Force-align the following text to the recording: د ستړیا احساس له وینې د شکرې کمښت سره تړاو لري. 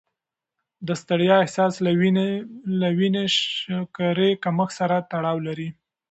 د 0.87 0.89
ستړیا 1.01 1.35
احساس 1.43 1.73
له 1.85 1.91
وینې 2.97 3.19
د 3.29 3.33
شکرې 3.37 4.29
کمښت 4.43 4.73
سره 4.79 4.95
تړاو 5.11 5.37
لري. 5.47 5.69